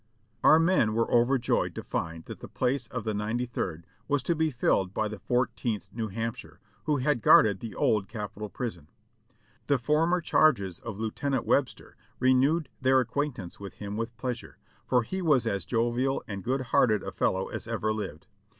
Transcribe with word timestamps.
Our 0.43 0.57
men 0.57 0.95
were 0.95 1.11
overjoyed 1.11 1.75
to 1.75 1.83
find 1.83 2.25
that 2.25 2.39
the 2.39 2.47
place 2.47 2.87
of 2.87 3.03
the 3.03 3.13
Ninety 3.13 3.45
third 3.45 3.85
was 4.07 4.23
to 4.23 4.35
be 4.35 4.49
filled 4.49 4.95
by 4.95 5.07
the 5.07 5.19
Fourteenth 5.19 5.89
New 5.93 6.07
Hampshire, 6.07 6.59
who 6.85 6.97
had 6.97 7.21
guarded 7.21 7.59
the 7.59 7.75
Old 7.75 8.07
Capitol 8.07 8.49
Prison. 8.49 8.89
The 9.67 9.77
former 9.77 10.19
charges 10.19 10.79
of 10.79 10.97
Lieu 10.99 11.11
tenant 11.11 11.45
Webster 11.45 11.95
renewed 12.17 12.67
their 12.81 12.99
acquaintance 12.99 13.59
with 13.59 13.75
him 13.75 13.95
with 13.95 14.17
pleas 14.17 14.41
ure, 14.41 14.57
for 14.87 15.03
he 15.03 15.21
was 15.21 15.45
as 15.45 15.65
jovial 15.65 16.23
and 16.27 16.43
good 16.43 16.61
hearted 16.73 17.03
a 17.03 17.11
fellow 17.11 17.49
as 17.49 17.67
ever 17.67 17.93
lived. 17.93 18.25